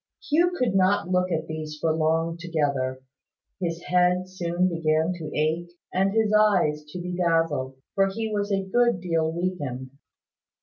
Hugh 0.27 0.49
could 0.57 0.73
not 0.73 1.11
look 1.11 1.31
at 1.31 1.45
these 1.45 1.77
for 1.79 1.93
long 1.93 2.35
together. 2.35 3.03
His 3.59 3.83
head 3.83 4.27
soon 4.27 4.67
began 4.67 5.13
to 5.19 5.31
ache, 5.35 5.69
and 5.93 6.11
his 6.11 6.33
eyes 6.33 6.83
to 6.89 6.99
be 6.99 7.15
dazzled; 7.15 7.75
for 7.93 8.07
he 8.07 8.31
was 8.33 8.51
a 8.51 8.63
good 8.63 8.99
deal 8.99 9.31
weakened. 9.31 9.91